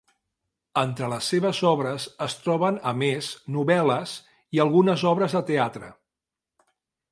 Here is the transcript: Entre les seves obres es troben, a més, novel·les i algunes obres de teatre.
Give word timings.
Entre 0.83 1.09
les 1.11 1.27
seves 1.33 1.59
obres 1.71 2.07
es 2.27 2.37
troben, 2.45 2.79
a 2.91 2.95
més, 3.03 3.29
novel·les 3.59 4.17
i 4.59 4.65
algunes 4.67 5.07
obres 5.13 5.39
de 5.39 5.45
teatre. 5.53 5.95